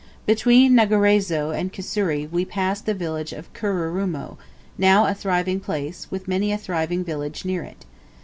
[0.25, 4.37] Between Ngaraiso and Kusuri we passed the village of Kirurumo,
[4.75, 7.85] now a thriving place, with many a thriving village near it.